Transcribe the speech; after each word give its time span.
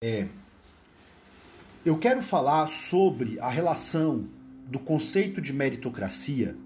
É, 0.00 0.28
eu 1.84 1.98
quero 1.98 2.22
falar 2.22 2.68
sobre 2.68 3.36
a 3.40 3.48
relação 3.48 4.28
do 4.68 4.78
conceito 4.78 5.40
de 5.40 5.52
meritocracia 5.52 6.56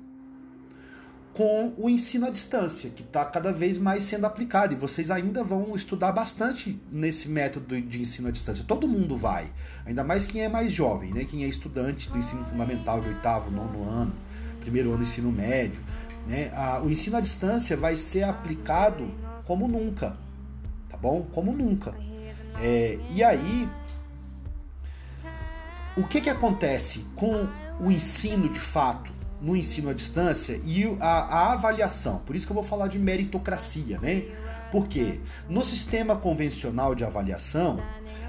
com 1.32 1.72
o 1.79 1.88
ensino 1.88 2.26
à 2.26 2.30
distância, 2.30 2.90
que 2.90 3.00
está 3.00 3.24
cada 3.24 3.50
vez 3.50 3.79
mais 3.79 4.03
sendo 4.03 4.26
aplicado. 4.26 4.74
E 4.74 4.76
vocês 4.76 5.10
ainda 5.10 5.42
vão 5.42 5.74
estudar 5.74 6.12
bastante 6.12 6.79
nesse 6.90 7.26
método 7.26 7.80
de 7.80 8.03
ensino 8.03 8.29
à 8.29 8.30
distância. 8.30 8.66
Todo 8.68 8.87
mundo 8.87 9.16
vai, 9.16 9.51
ainda 9.87 10.05
mais 10.05 10.27
quem 10.27 10.43
é 10.43 10.49
mais 10.51 10.71
jovem, 10.71 11.14
né? 11.14 11.25
quem 11.25 11.45
é 11.45 11.49
estudante 11.49 12.11
do 12.11 12.19
ensino 12.19 12.45
fundamental 12.45 13.01
de 13.01 13.09
oitavo, 13.09 13.51
nono 13.51 13.89
ano, 13.89 14.14
primeiro 14.61 14.91
ano 14.91 14.99
do 14.99 15.05
ensino 15.05 15.33
médio. 15.33 15.83
Né? 16.29 16.51
o 16.85 16.91
ensino 16.91 17.17
à 17.17 17.21
distância 17.21 17.79
vai 17.79 17.96
ser 17.96 18.25
aplicado 18.25 19.11
como 19.46 19.67
nunca, 19.67 20.19
tá 20.91 20.99
bom? 20.99 21.27
Como 21.33 21.51
nunca. 21.51 22.11
É, 22.61 22.98
e 23.11 23.23
aí, 23.23 23.68
o 25.96 26.04
que, 26.04 26.21
que 26.21 26.31
acontece 26.31 27.07
com 27.17 27.49
o 27.81 27.90
ensino 27.90 28.49
de 28.49 28.61
fato 28.61 29.13
no 29.43 29.57
ensino 29.57 29.90
à 29.90 29.93
distância 29.93 30.59
e 30.64 30.96
a, 31.00 31.07
a, 31.07 31.53
avaliação. 31.53 32.19
Por 32.20 32.36
isso 32.36 32.47
que 32.47 32.53
eu 32.53 32.55
vou 32.55 32.62
falar 32.62 32.86
de 32.86 32.98
meritocracia, 32.98 33.98
né? 33.98 34.25
Porque 34.70 35.20
no 35.48 35.64
sistema 35.64 36.17
convencional 36.17 36.95
de 36.95 37.05
avaliação, 37.05 37.83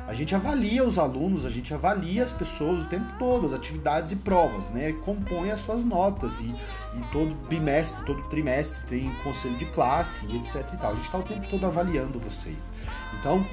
a 0.07 0.13
gente 0.13 0.35
avalia 0.35 0.83
os 0.83 0.97
alunos, 0.97 1.45
a 1.45 1.49
gente 1.49 1.73
avalia 1.73 2.23
as 2.23 2.33
pessoas 2.33 2.81
o 2.81 2.85
tempo 2.85 3.13
todo, 3.17 3.45
as 3.45 3.53
atividades 3.53 4.11
e 4.11 4.15
provas, 4.15 4.69
né? 4.71 4.91
Compõe 4.91 5.51
as 5.51 5.59
suas 5.59 5.83
notas 5.83 6.41
e, 6.41 6.45
e 6.45 7.01
todo 7.11 7.35
bimestre, 7.47 8.03
todo 8.05 8.21
trimestre 8.23 8.83
tem 8.87 9.13
conselho 9.23 9.55
de 9.55 9.67
classe 9.67 10.25
e 10.25 10.35
etc 10.35 10.67
e 10.73 10.77
tal. 10.77 10.91
A 10.91 10.95
gente 10.95 11.05
está 11.05 11.19
o 11.19 11.23
tempo 11.23 11.47
todo 11.47 11.65
avaliando 11.65 12.19
vocês. 12.19 12.71
Então, 13.19 13.45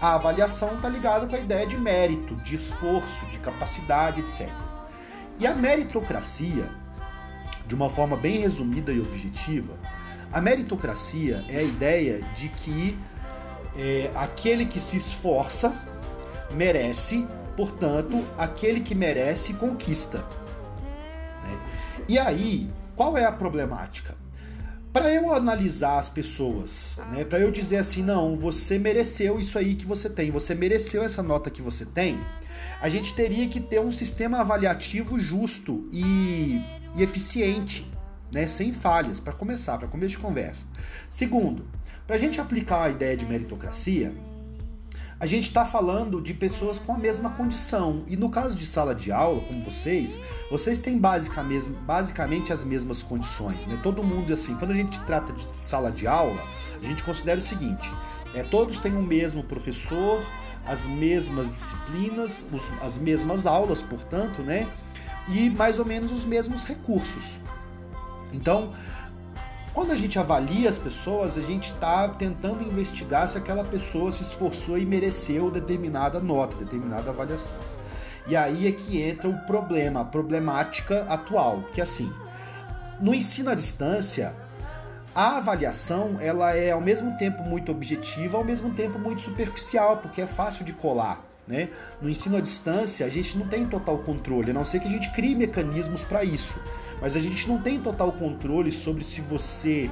a 0.00 0.14
avaliação 0.14 0.76
está 0.76 0.88
ligada 0.88 1.26
com 1.26 1.34
a 1.34 1.38
ideia 1.38 1.66
de 1.66 1.76
mérito, 1.76 2.36
de 2.36 2.54
esforço, 2.54 3.26
de 3.26 3.38
capacidade, 3.38 4.20
etc. 4.20 4.48
E 5.38 5.46
a 5.46 5.54
meritocracia, 5.54 6.70
de 7.66 7.74
uma 7.74 7.90
forma 7.90 8.16
bem 8.16 8.38
resumida 8.38 8.92
e 8.92 9.00
objetiva, 9.00 9.74
a 10.32 10.40
meritocracia 10.40 11.44
é 11.48 11.58
a 11.58 11.62
ideia 11.62 12.20
de 12.34 12.48
que 12.48 12.98
é, 13.76 14.10
aquele 14.14 14.66
que 14.66 14.80
se 14.80 14.96
esforça 14.96 15.74
merece, 16.50 17.26
portanto, 17.56 18.24
aquele 18.36 18.80
que 18.80 18.94
merece 18.94 19.54
conquista. 19.54 20.24
Né? 21.42 21.60
E 22.08 22.18
aí, 22.18 22.70
qual 22.94 23.16
é 23.16 23.24
a 23.24 23.32
problemática? 23.32 24.16
Para 24.92 25.12
eu 25.12 25.32
analisar 25.32 25.98
as 25.98 26.08
pessoas, 26.08 26.98
né, 27.12 27.24
para 27.24 27.38
eu 27.38 27.50
dizer 27.50 27.76
assim, 27.76 28.02
não, 28.02 28.36
você 28.36 28.78
mereceu 28.78 29.38
isso 29.38 29.58
aí 29.58 29.74
que 29.74 29.86
você 29.86 30.08
tem, 30.08 30.30
você 30.30 30.54
mereceu 30.54 31.02
essa 31.02 31.22
nota 31.22 31.50
que 31.50 31.60
você 31.60 31.84
tem, 31.84 32.18
a 32.80 32.88
gente 32.88 33.14
teria 33.14 33.46
que 33.48 33.60
ter 33.60 33.80
um 33.80 33.92
sistema 33.92 34.38
avaliativo 34.38 35.18
justo 35.18 35.86
e 35.92 36.60
e 36.96 37.02
eficiente, 37.02 37.90
né, 38.32 38.46
sem 38.46 38.72
falhas, 38.72 39.20
para 39.20 39.32
começar, 39.32 39.78
para 39.78 39.88
começo 39.88 40.12
de 40.12 40.18
conversa. 40.18 40.64
Segundo, 41.08 41.66
para 42.06 42.16
a 42.16 42.18
gente 42.18 42.40
aplicar 42.40 42.84
a 42.84 42.90
ideia 42.90 43.16
de 43.16 43.26
meritocracia, 43.26 44.14
a 45.20 45.26
gente 45.26 45.44
está 45.44 45.64
falando 45.64 46.20
de 46.20 46.32
pessoas 46.32 46.78
com 46.78 46.94
a 46.94 46.98
mesma 46.98 47.30
condição. 47.30 48.04
E 48.06 48.16
no 48.16 48.30
caso 48.30 48.56
de 48.56 48.64
sala 48.64 48.94
de 48.94 49.10
aula, 49.10 49.40
como 49.40 49.62
vocês, 49.64 50.20
vocês 50.50 50.78
têm 50.78 50.96
basicamente, 50.96 51.68
basicamente 51.68 52.52
as 52.52 52.62
mesmas 52.62 53.02
condições. 53.02 53.66
Né? 53.66 53.78
Todo 53.82 54.02
mundo, 54.04 54.32
assim, 54.32 54.54
quando 54.54 54.70
a 54.70 54.76
gente 54.76 55.00
trata 55.00 55.32
de 55.32 55.46
sala 55.60 55.90
de 55.90 56.06
aula, 56.06 56.40
a 56.80 56.84
gente 56.84 57.02
considera 57.02 57.38
o 57.38 57.42
seguinte: 57.42 57.92
é, 58.34 58.42
todos 58.42 58.78
têm 58.78 58.96
o 58.96 59.02
mesmo 59.02 59.42
professor, 59.42 60.22
as 60.64 60.86
mesmas 60.86 61.52
disciplinas, 61.52 62.44
os, 62.52 62.70
as 62.80 62.96
mesmas 62.96 63.46
aulas, 63.46 63.82
portanto, 63.82 64.42
né? 64.42 64.68
e 65.30 65.50
mais 65.50 65.78
ou 65.78 65.84
menos 65.84 66.12
os 66.12 66.24
mesmos 66.24 66.64
recursos. 66.64 67.40
Então, 68.32 68.72
quando 69.78 69.92
a 69.92 69.96
gente 69.96 70.18
avalia 70.18 70.68
as 70.68 70.76
pessoas, 70.76 71.38
a 71.38 71.40
gente 71.40 71.70
está 71.70 72.08
tentando 72.08 72.64
investigar 72.64 73.28
se 73.28 73.38
aquela 73.38 73.62
pessoa 73.62 74.10
se 74.10 74.24
esforçou 74.24 74.76
e 74.76 74.84
mereceu 74.84 75.52
determinada 75.52 76.18
nota, 76.18 76.56
determinada 76.56 77.10
avaliação. 77.10 77.56
E 78.26 78.34
aí 78.34 78.66
é 78.66 78.72
que 78.72 79.00
entra 79.00 79.28
o 79.28 79.38
problema, 79.46 80.00
a 80.00 80.04
problemática 80.04 81.04
atual, 81.08 81.62
que 81.72 81.80
é 81.80 81.84
assim, 81.84 82.12
no 83.00 83.14
ensino 83.14 83.50
à 83.50 83.54
distância, 83.54 84.34
a 85.14 85.36
avaliação 85.36 86.16
ela 86.18 86.56
é 86.56 86.72
ao 86.72 86.80
mesmo 86.80 87.16
tempo 87.16 87.44
muito 87.44 87.70
objetiva, 87.70 88.36
ao 88.36 88.42
mesmo 88.42 88.70
tempo 88.70 88.98
muito 88.98 89.20
superficial, 89.20 89.98
porque 89.98 90.22
é 90.22 90.26
fácil 90.26 90.64
de 90.64 90.72
colar. 90.72 91.27
Né? 91.48 91.70
No 92.00 92.10
ensino 92.10 92.36
à 92.36 92.40
distância, 92.40 93.06
a 93.06 93.08
gente 93.08 93.38
não 93.38 93.46
tem 93.46 93.66
total 93.66 93.98
controle, 93.98 94.50
a 94.50 94.54
não 94.54 94.64
ser 94.64 94.80
que 94.80 94.86
a 94.86 94.90
gente 94.90 95.10
crie 95.12 95.34
mecanismos 95.34 96.04
para 96.04 96.22
isso. 96.22 96.60
Mas 97.00 97.16
a 97.16 97.20
gente 97.20 97.48
não 97.48 97.58
tem 97.58 97.80
total 97.80 98.12
controle 98.12 98.70
sobre 98.70 99.02
se 99.02 99.22
você 99.22 99.90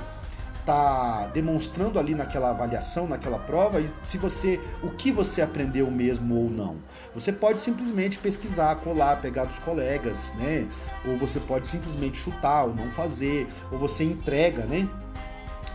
está 0.61 1.29
demonstrando 1.29 1.99
ali 1.99 2.15
naquela 2.15 2.51
avaliação, 2.51 3.07
naquela 3.07 3.39
prova, 3.39 3.81
se 4.01 4.19
você 4.19 4.61
o 4.83 4.91
que 4.91 5.13
você 5.13 5.41
aprendeu 5.41 5.89
mesmo 5.91 6.35
ou 6.35 6.51
não. 6.51 6.77
Você 7.15 7.33
pode 7.33 7.61
simplesmente 7.61 8.19
pesquisar, 8.19 8.75
colar, 8.77 9.21
pegar 9.21 9.45
dos 9.45 9.61
colegas, 9.61 10.35
né? 10.35 10.67
Ou 11.07 11.17
você 11.17 11.39
pode 11.39 11.69
simplesmente 11.69 12.19
chutar 12.19 12.65
ou 12.65 12.75
não 12.75 12.91
fazer, 12.91 13.47
ou 13.71 13.79
você 13.79 14.03
entrega, 14.03 14.67
né? 14.67 14.89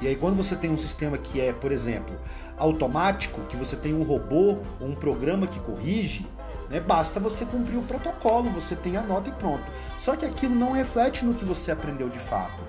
E 0.01 0.07
aí 0.07 0.15
quando 0.15 0.35
você 0.35 0.55
tem 0.55 0.71
um 0.71 0.77
sistema 0.77 1.17
que 1.17 1.39
é, 1.39 1.53
por 1.53 1.71
exemplo, 1.71 2.19
automático, 2.57 3.41
que 3.47 3.55
você 3.55 3.75
tem 3.75 3.93
um 3.93 4.03
robô 4.03 4.57
ou 4.79 4.87
um 4.87 4.95
programa 4.95 5.45
que 5.45 5.59
corrige, 5.59 6.25
né, 6.69 6.79
basta 6.79 7.19
você 7.19 7.45
cumprir 7.45 7.77
o 7.77 7.83
protocolo, 7.83 8.49
você 8.49 8.75
tem 8.75 8.97
a 8.97 9.03
nota 9.03 9.29
e 9.29 9.33
pronto. 9.33 9.71
Só 9.97 10.15
que 10.15 10.25
aquilo 10.25 10.55
não 10.55 10.71
reflete 10.71 11.23
no 11.23 11.35
que 11.35 11.45
você 11.45 11.71
aprendeu 11.71 12.09
de 12.09 12.19
fato. 12.19 12.63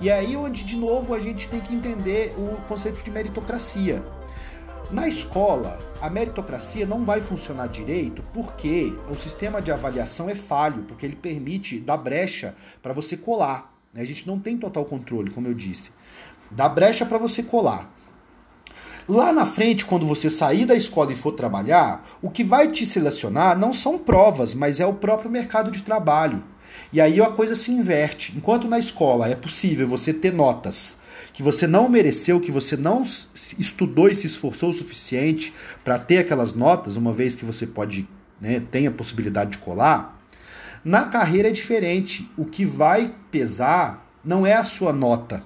E 0.00 0.08
é 0.08 0.14
aí 0.14 0.36
onde, 0.36 0.64
de 0.64 0.76
novo, 0.76 1.12
a 1.12 1.18
gente 1.18 1.48
tem 1.48 1.60
que 1.60 1.74
entender 1.74 2.34
o 2.38 2.56
conceito 2.68 3.02
de 3.02 3.10
meritocracia. 3.10 4.02
Na 4.90 5.06
escola, 5.06 5.82
a 6.00 6.08
meritocracia 6.08 6.86
não 6.86 7.04
vai 7.04 7.20
funcionar 7.20 7.66
direito 7.66 8.24
porque 8.32 8.96
o 9.10 9.16
sistema 9.16 9.60
de 9.60 9.70
avaliação 9.70 10.30
é 10.30 10.34
falho, 10.34 10.84
porque 10.84 11.04
ele 11.04 11.16
permite 11.16 11.78
dar 11.78 11.98
brecha 11.98 12.54
para 12.80 12.94
você 12.94 13.16
colar. 13.16 13.74
Né? 13.92 14.00
A 14.00 14.06
gente 14.06 14.26
não 14.26 14.38
tem 14.38 14.56
total 14.56 14.84
controle, 14.84 15.30
como 15.30 15.46
eu 15.46 15.52
disse. 15.52 15.90
Dá 16.50 16.68
brecha 16.68 17.04
para 17.04 17.18
você 17.18 17.42
colar. 17.42 17.92
Lá 19.08 19.32
na 19.32 19.46
frente, 19.46 19.86
quando 19.86 20.06
você 20.06 20.28
sair 20.28 20.66
da 20.66 20.74
escola 20.74 21.12
e 21.12 21.16
for 21.16 21.32
trabalhar, 21.32 22.04
o 22.20 22.28
que 22.28 22.44
vai 22.44 22.68
te 22.68 22.84
selecionar 22.84 23.58
não 23.58 23.72
são 23.72 23.96
provas, 23.96 24.52
mas 24.52 24.80
é 24.80 24.86
o 24.86 24.92
próprio 24.92 25.30
mercado 25.30 25.70
de 25.70 25.82
trabalho. 25.82 26.44
E 26.92 27.00
aí 27.00 27.20
a 27.20 27.30
coisa 27.30 27.54
se 27.54 27.70
inverte. 27.70 28.36
Enquanto 28.36 28.68
na 28.68 28.78
escola 28.78 29.28
é 29.28 29.34
possível 29.34 29.86
você 29.86 30.12
ter 30.12 30.32
notas 30.32 30.98
que 31.32 31.42
você 31.42 31.66
não 31.66 31.88
mereceu, 31.88 32.40
que 32.40 32.50
você 32.50 32.76
não 32.76 33.02
estudou 33.58 34.08
e 34.08 34.14
se 34.14 34.26
esforçou 34.26 34.70
o 34.70 34.74
suficiente 34.74 35.54
para 35.84 35.98
ter 35.98 36.18
aquelas 36.18 36.52
notas, 36.52 36.96
uma 36.96 37.12
vez 37.12 37.34
que 37.34 37.44
você 37.44 37.66
pode, 37.66 38.08
né, 38.40 38.60
tem 38.70 38.86
a 38.86 38.90
possibilidade 38.90 39.52
de 39.52 39.58
colar, 39.58 40.20
na 40.84 41.04
carreira 41.04 41.48
é 41.48 41.52
diferente. 41.52 42.30
O 42.36 42.44
que 42.44 42.64
vai 42.64 43.14
pesar 43.30 44.06
não 44.24 44.46
é 44.46 44.54
a 44.54 44.64
sua 44.64 44.92
nota, 44.92 45.44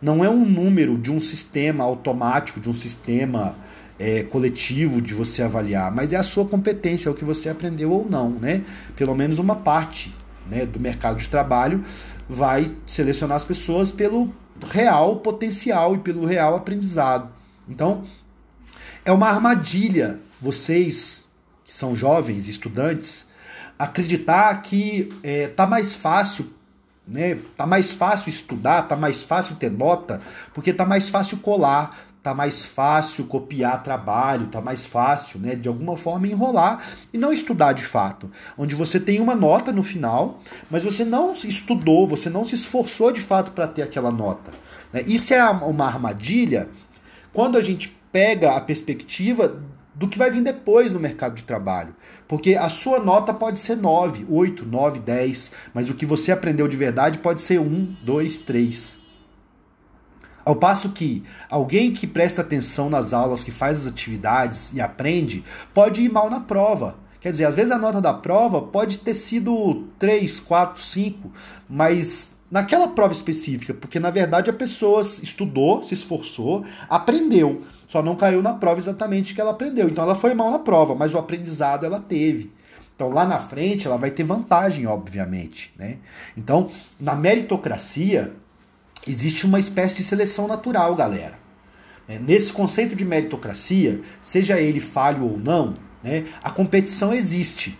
não 0.00 0.24
é 0.24 0.30
um 0.30 0.44
número 0.44 0.96
de 0.96 1.10
um 1.10 1.20
sistema 1.20 1.84
automático, 1.84 2.60
de 2.60 2.68
um 2.68 2.72
sistema 2.72 3.56
é, 3.98 4.22
coletivo 4.22 5.02
de 5.02 5.12
você 5.12 5.42
avaliar, 5.42 5.92
mas 5.92 6.12
é 6.12 6.16
a 6.16 6.22
sua 6.22 6.46
competência, 6.46 7.08
é 7.08 7.12
o 7.12 7.14
que 7.14 7.24
você 7.24 7.48
aprendeu 7.48 7.90
ou 7.90 8.08
não, 8.08 8.30
né? 8.30 8.62
Pelo 8.94 9.14
menos 9.14 9.38
uma 9.38 9.56
parte 9.56 10.14
né, 10.48 10.64
do 10.64 10.78
mercado 10.78 11.18
de 11.18 11.28
trabalho 11.28 11.84
vai 12.28 12.74
selecionar 12.86 13.36
as 13.36 13.44
pessoas 13.44 13.90
pelo 13.90 14.32
real 14.70 15.16
potencial 15.16 15.94
e 15.94 15.98
pelo 15.98 16.24
real 16.24 16.54
aprendizado. 16.54 17.30
Então, 17.68 18.04
é 19.04 19.12
uma 19.12 19.28
armadilha 19.28 20.20
vocês 20.40 21.24
que 21.64 21.74
são 21.74 21.94
jovens, 21.94 22.48
estudantes, 22.48 23.26
acreditar 23.78 24.54
que 24.62 25.08
é, 25.22 25.48
tá 25.48 25.66
mais 25.66 25.94
fácil 25.94 26.52
né? 27.10 27.38
Tá 27.56 27.66
mais 27.66 27.94
fácil 27.94 28.30
estudar, 28.30 28.82
tá 28.82 28.96
mais 28.96 29.22
fácil 29.22 29.56
ter 29.56 29.70
nota, 29.70 30.20
porque 30.52 30.72
tá 30.72 30.84
mais 30.84 31.08
fácil 31.08 31.38
colar, 31.38 31.96
tá 32.22 32.34
mais 32.34 32.64
fácil 32.64 33.24
copiar 33.24 33.82
trabalho, 33.82 34.48
tá 34.48 34.60
mais 34.60 34.84
fácil, 34.84 35.40
né, 35.40 35.54
de 35.54 35.68
alguma 35.68 35.96
forma 35.96 36.26
enrolar 36.26 36.84
e 37.12 37.16
não 37.16 37.32
estudar 37.32 37.72
de 37.72 37.84
fato, 37.84 38.30
onde 38.56 38.74
você 38.74 39.00
tem 39.00 39.20
uma 39.20 39.34
nota 39.34 39.72
no 39.72 39.82
final, 39.82 40.42
mas 40.70 40.84
você 40.84 41.04
não 41.04 41.32
estudou, 41.32 42.06
você 42.06 42.28
não 42.28 42.44
se 42.44 42.54
esforçou 42.54 43.12
de 43.12 43.20
fato 43.20 43.52
para 43.52 43.66
ter 43.66 43.82
aquela 43.82 44.10
nota. 44.10 44.50
Né? 44.92 45.02
Isso 45.06 45.32
é 45.32 45.48
uma 45.48 45.86
armadilha 45.86 46.68
quando 47.32 47.56
a 47.56 47.62
gente 47.62 47.96
pega 48.12 48.56
a 48.56 48.60
perspectiva 48.60 49.62
do 49.98 50.08
que 50.08 50.16
vai 50.16 50.30
vir 50.30 50.42
depois 50.42 50.92
no 50.92 51.00
mercado 51.00 51.34
de 51.34 51.42
trabalho. 51.42 51.94
Porque 52.28 52.54
a 52.54 52.68
sua 52.68 53.00
nota 53.00 53.34
pode 53.34 53.58
ser 53.58 53.76
9, 53.76 54.26
8, 54.30 54.64
9, 54.64 55.00
10, 55.00 55.52
mas 55.74 55.90
o 55.90 55.94
que 55.94 56.06
você 56.06 56.30
aprendeu 56.30 56.68
de 56.68 56.76
verdade 56.76 57.18
pode 57.18 57.40
ser 57.40 57.58
1, 57.58 57.96
2, 58.04 58.38
3. 58.40 58.98
Ao 60.44 60.54
passo 60.54 60.90
que 60.90 61.24
alguém 61.50 61.92
que 61.92 62.06
presta 62.06 62.42
atenção 62.42 62.88
nas 62.88 63.12
aulas, 63.12 63.42
que 63.42 63.50
faz 63.50 63.78
as 63.78 63.86
atividades 63.88 64.72
e 64.72 64.80
aprende, 64.80 65.44
pode 65.74 66.00
ir 66.00 66.10
mal 66.10 66.30
na 66.30 66.40
prova. 66.40 66.96
Quer 67.20 67.32
dizer, 67.32 67.46
às 67.46 67.56
vezes 67.56 67.72
a 67.72 67.78
nota 67.78 68.00
da 68.00 68.14
prova 68.14 68.62
pode 68.62 69.00
ter 69.00 69.14
sido 69.14 69.88
3, 69.98 70.38
4, 70.38 70.80
5, 70.80 71.32
mas 71.68 72.37
naquela 72.50 72.88
prova 72.88 73.12
específica, 73.12 73.74
porque 73.74 74.00
na 74.00 74.10
verdade 74.10 74.50
a 74.50 74.52
pessoa 74.52 75.02
estudou, 75.02 75.82
se 75.82 75.94
esforçou, 75.94 76.64
aprendeu, 76.88 77.62
só 77.86 78.02
não 78.02 78.16
caiu 78.16 78.42
na 78.42 78.54
prova 78.54 78.80
exatamente 78.80 79.34
que 79.34 79.40
ela 79.40 79.50
aprendeu. 79.50 79.88
Então 79.88 80.04
ela 80.04 80.14
foi 80.14 80.34
mal 80.34 80.50
na 80.50 80.58
prova, 80.58 80.94
mas 80.94 81.14
o 81.14 81.18
aprendizado 81.18 81.84
ela 81.84 82.00
teve. 82.00 82.52
Então 82.94 83.10
lá 83.10 83.24
na 83.24 83.38
frente 83.38 83.86
ela 83.86 83.96
vai 83.96 84.10
ter 84.10 84.24
vantagem, 84.24 84.86
obviamente, 84.86 85.72
né? 85.78 85.98
Então, 86.36 86.70
na 86.98 87.14
meritocracia 87.14 88.32
existe 89.06 89.46
uma 89.46 89.58
espécie 89.58 89.94
de 89.94 90.02
seleção 90.02 90.48
natural, 90.48 90.94
galera. 90.94 91.38
É, 92.08 92.18
nesse 92.18 92.52
conceito 92.52 92.96
de 92.96 93.04
meritocracia, 93.04 94.00
seja 94.20 94.58
ele 94.58 94.80
falho 94.80 95.24
ou 95.24 95.38
não, 95.38 95.74
né, 96.02 96.24
a 96.42 96.50
competição 96.50 97.12
existe. 97.12 97.78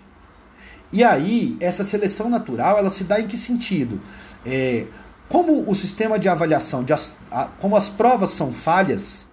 E 0.92 1.04
aí, 1.04 1.56
essa 1.60 1.84
seleção 1.84 2.30
natural, 2.30 2.78
ela 2.78 2.90
se 2.90 3.04
dá 3.04 3.20
em 3.20 3.26
que 3.26 3.36
sentido? 3.36 4.00
É, 4.44 4.86
como 5.28 5.70
o 5.70 5.74
sistema 5.74 6.18
de 6.18 6.28
avaliação, 6.28 6.82
de 6.82 6.92
as, 6.92 7.12
a, 7.30 7.46
como 7.46 7.76
as 7.76 7.88
provas 7.88 8.30
são 8.30 8.52
falhas, 8.52 9.26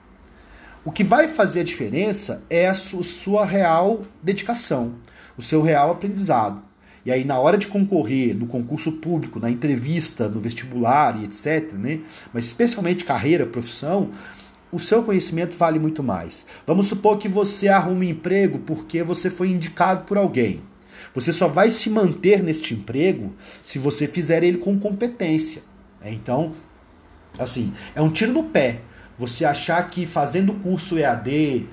o 0.83 0.91
que 0.91 1.03
vai 1.03 1.27
fazer 1.27 1.61
a 1.61 1.63
diferença 1.63 2.43
é 2.49 2.67
a 2.67 2.73
su, 2.73 3.01
sua 3.01 3.45
real 3.45 4.03
dedicação, 4.21 4.95
o 5.37 5.41
seu 5.41 5.61
real 5.61 5.91
aprendizado. 5.91 6.61
E 7.05 7.11
aí, 7.11 7.23
na 7.23 7.39
hora 7.39 7.57
de 7.57 7.67
concorrer 7.67 8.35
no 8.35 8.47
concurso 8.47 8.91
público, 8.93 9.39
na 9.39 9.49
entrevista, 9.49 10.27
no 10.27 10.39
vestibular 10.39 11.19
e 11.21 11.25
etc., 11.25 11.73
né? 11.73 12.01
mas 12.33 12.45
especialmente 12.45 13.05
carreira, 13.05 13.45
profissão, 13.45 14.09
o 14.71 14.79
seu 14.79 15.03
conhecimento 15.03 15.55
vale 15.55 15.79
muito 15.79 16.03
mais. 16.03 16.45
Vamos 16.67 16.87
supor 16.87 17.17
que 17.17 17.27
você 17.27 17.69
arrume 17.69 18.07
um 18.07 18.09
emprego 18.09 18.59
porque 18.59 19.03
você 19.03 19.29
foi 19.29 19.49
indicado 19.49 20.03
por 20.03 20.17
alguém. 20.17 20.61
Você 21.13 21.31
só 21.31 21.47
vai 21.47 21.69
se 21.69 21.89
manter 21.89 22.43
neste 22.43 22.73
emprego 22.73 23.33
se 23.63 23.79
você 23.79 24.07
fizer 24.07 24.43
ele 24.43 24.57
com 24.57 24.79
competência. 24.79 25.63
É, 26.01 26.11
então, 26.11 26.53
assim, 27.39 27.73
é 27.95 28.01
um 28.01 28.09
tiro 28.09 28.31
no 28.33 28.43
pé. 28.43 28.81
Você 29.17 29.45
achar 29.45 29.81
que 29.87 30.05
fazendo 30.05 30.53
curso 30.55 30.97
EAD, 30.97 31.67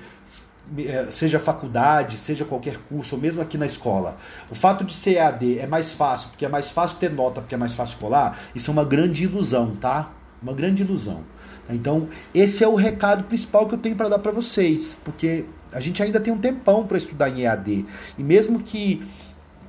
é, 0.77 1.07
seja 1.11 1.39
faculdade, 1.39 2.17
seja 2.17 2.45
qualquer 2.45 2.77
curso, 2.77 3.15
ou 3.15 3.21
mesmo 3.21 3.41
aqui 3.41 3.57
na 3.57 3.65
escola, 3.65 4.17
o 4.49 4.55
fato 4.55 4.83
de 4.83 4.93
ser 4.93 5.15
EAD 5.15 5.59
é 5.59 5.67
mais 5.67 5.91
fácil, 5.91 6.29
porque 6.29 6.45
é 6.45 6.49
mais 6.49 6.71
fácil 6.71 6.97
ter 6.97 7.11
nota, 7.11 7.41
porque 7.41 7.53
é 7.53 7.57
mais 7.57 7.73
fácil 7.75 7.97
colar, 7.97 8.39
isso 8.55 8.71
é 8.71 8.73
uma 8.73 8.85
grande 8.85 9.23
ilusão, 9.23 9.75
tá? 9.75 10.13
Uma 10.43 10.53
grande 10.53 10.83
ilusão. 10.83 11.23
Então, 11.69 12.09
esse 12.33 12.63
é 12.63 12.67
o 12.67 12.75
recado 12.75 13.23
principal 13.23 13.65
que 13.65 13.73
eu 13.73 13.79
tenho 13.79 13.95
para 13.95 14.09
dar 14.09 14.19
para 14.19 14.31
vocês, 14.31 14.95
porque 15.03 15.45
a 15.71 15.79
gente 15.79 16.03
ainda 16.03 16.19
tem 16.19 16.31
um 16.31 16.37
tempão 16.37 16.85
para 16.85 16.97
estudar 16.97 17.29
em 17.29 17.43
EAD. 17.43 17.85
E 18.17 18.23
mesmo 18.23 18.59
que 18.61 19.01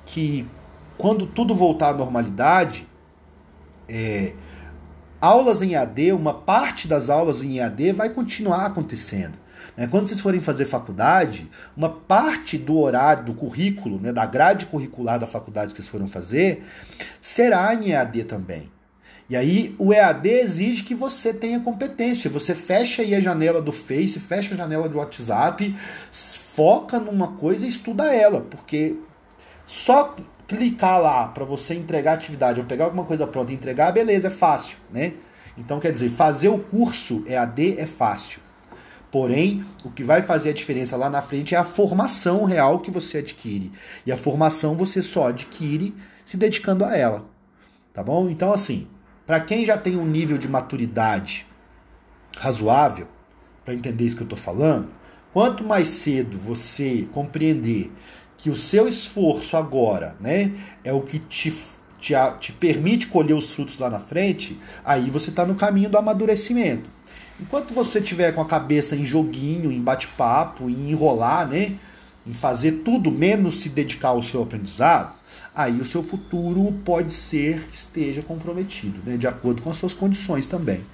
que 0.05 0.47
quando 0.99 1.27
tudo 1.27 1.55
voltar 1.55 1.91
à 1.91 1.95
normalidade, 1.95 2.87
é, 3.89 4.35
aulas 5.21 5.63
em 5.63 5.75
AD, 5.75 6.13
uma 6.13 6.35
parte 6.35 6.87
das 6.87 7.11
aulas 7.11 7.43
em 7.43 7.61
AD 7.61 7.93
vai 7.93 8.11
continuar 8.11 8.67
acontecendo. 8.67 9.39
Né? 9.77 9.87
Quando 9.87 10.07
vocês 10.07 10.21
forem 10.21 10.41
fazer 10.41 10.67
faculdade, 10.67 11.51
uma 11.77 11.89
parte 11.89 12.59
do 12.59 12.79
horário, 12.79 13.25
do 13.25 13.35
currículo, 13.35 13.99
né, 13.99 14.13
da 14.13 14.27
grade 14.27 14.67
curricular 14.67 15.19
da 15.19 15.27
faculdade 15.27 15.73
que 15.73 15.79
vocês 15.79 15.89
foram 15.89 16.07
fazer, 16.07 16.65
será 17.21 17.75
em 17.75 17.91
EAD 17.91 18.25
também. 18.25 18.71
E 19.29 19.37
aí 19.37 19.75
o 19.79 19.93
EAD 19.93 20.29
exige 20.29 20.83
que 20.83 20.95
você 20.95 21.33
tenha 21.33 21.61
competência. 21.61 22.29
Você 22.31 22.55
fecha 22.55 23.03
aí 23.03 23.15
a 23.15 23.21
janela 23.21 23.61
do 23.61 23.73
Face, 23.73 24.21
fecha 24.21 24.55
a 24.55 24.57
janela 24.57 24.89
do 24.89 24.99
WhatsApp, 24.99 25.75
foca 26.11 27.01
numa 27.01 27.29
coisa 27.33 27.65
e 27.65 27.69
estuda 27.69 28.15
ela, 28.15 28.43
porque 28.43 28.97
só 29.67 30.15
clicar 30.47 31.01
lá 31.01 31.29
para 31.29 31.45
você 31.45 31.75
entregar 31.75 32.13
atividade 32.13 32.61
ou 32.61 32.67
pegar 32.67 32.85
alguma 32.85 33.05
coisa 33.05 33.27
pronta 33.27 33.53
e 33.53 33.55
entregar, 33.55 33.93
beleza, 33.93 34.29
é 34.29 34.31
fácil, 34.31 34.77
né? 34.93 35.15
Então 35.57 35.81
quer 35.81 35.91
dizer, 35.91 36.11
fazer 36.11 36.49
o 36.49 36.59
curso 36.59 37.25
EAD 37.27 37.79
é 37.79 37.87
fácil. 37.87 38.41
Porém, 39.11 39.65
o 39.85 39.91
que 39.91 40.03
vai 40.03 40.23
fazer 40.23 40.51
a 40.51 40.53
diferença 40.53 40.97
lá 40.97 41.09
na 41.09 41.23
frente 41.23 41.55
é 41.55 41.59
a 41.59 41.63
formação 41.63 42.45
real 42.45 42.81
que 42.81 42.91
você 42.91 43.19
adquire. 43.19 43.71
E 44.05 44.11
a 44.11 44.17
formação 44.17 44.75
você 44.75 45.01
só 45.01 45.29
adquire 45.29 45.95
se 46.25 46.37
dedicando 46.37 46.85
a 46.85 46.97
ela. 46.97 47.25
Tá 47.93 48.03
bom? 48.03 48.29
Então, 48.29 48.53
assim, 48.53 48.89
para 49.27 49.41
quem 49.41 49.65
já 49.65 49.77
tem 49.77 49.97
um 49.97 50.07
nível 50.07 50.39
de 50.39 50.49
maturidade 50.49 51.47
razoável, 52.37 53.09
para 53.65 53.75
entender 53.75 54.05
isso 54.05 54.17
que 54.17 54.23
eu 54.23 54.27
estou 54.27 54.39
falando, 54.39 54.89
quanto 55.33 55.65
mais 55.65 55.89
cedo 55.89 56.37
você 56.39 57.09
compreender 57.13 57.91
que 58.37 58.51
o 58.51 58.57
seu 58.57 58.87
esforço 58.87 59.57
agora, 59.57 60.17
né, 60.21 60.53
é 60.83 60.93
o 60.93 61.01
que 61.01 61.19
te, 61.19 61.51
te, 61.99 62.13
te 62.39 62.53
permite 62.53 63.07
colher 63.07 63.35
os 63.35 63.53
frutos 63.53 63.79
lá 63.79 63.89
na 63.89 64.01
frente, 64.01 64.61
aí 64.85 65.11
você 65.11 65.31
está 65.31 65.47
no 65.47 65.55
caminho 65.55 65.89
do 65.89 65.97
amadurecimento. 65.97 66.91
Enquanto 67.41 67.73
você 67.73 68.01
tiver 68.01 68.33
com 68.33 68.41
a 68.41 68.47
cabeça 68.47 68.95
em 68.95 69.05
joguinho, 69.05 69.73
em 69.73 69.81
bate-papo, 69.81 70.69
em 70.69 70.91
enrolar, 70.91 71.49
né, 71.49 71.75
em 72.27 72.33
fazer 72.33 72.83
tudo 72.85 73.11
menos 73.11 73.61
se 73.61 73.69
dedicar 73.69 74.09
ao 74.09 74.23
seu 74.23 74.43
aprendizado, 74.43 75.15
aí 75.55 75.81
o 75.81 75.85
seu 75.85 76.03
futuro 76.03 76.73
pode 76.85 77.13
ser 77.13 77.67
que 77.69 77.77
esteja 77.77 78.23
comprometido, 78.23 79.01
né, 79.05 79.17
de 79.17 79.27
acordo 79.27 79.63
com 79.63 79.71
as 79.71 79.77
suas 79.77 79.93
condições 79.93 80.47
também. 80.47 80.85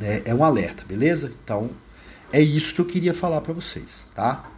É, 0.00 0.22
é 0.26 0.34
um 0.34 0.42
alerta, 0.42 0.84
beleza? 0.84 1.32
Então, 1.44 1.70
é 2.32 2.40
isso 2.40 2.74
que 2.74 2.80
eu 2.80 2.86
queria 2.86 3.12
falar 3.12 3.40
para 3.42 3.52
vocês, 3.52 4.06
tá? 4.14 4.50